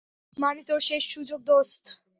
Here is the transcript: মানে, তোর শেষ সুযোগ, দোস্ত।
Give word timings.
মানে, 0.37 0.61
তোর 0.63 0.79
শেষ 0.79 1.03
সুযোগ, 1.13 1.39
দোস্ত। 1.43 1.85